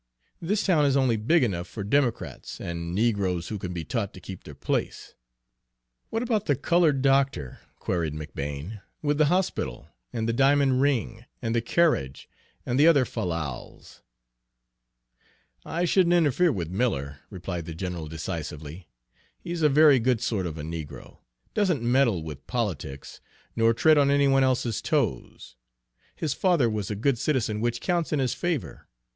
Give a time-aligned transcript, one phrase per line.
[0.41, 4.19] This town is only big enough for Democrats, and negroes who can be taught to
[4.19, 5.13] keep their place."
[6.09, 11.53] "What about the colored doctor," queried McBane, "with the hospital, and the diamond ring, and
[11.53, 12.27] the carriage,
[12.65, 14.01] and the other fallals?"
[15.63, 18.87] "I shouldn't interfere with Miller," replied the general decisively.
[19.39, 21.19] "He's a very good sort of a negro,
[21.53, 23.21] doesn't meddle with politics,
[23.55, 25.55] nor tread on any one else's toes.
[26.15, 28.87] His father was a good citizen, which counts in his favor.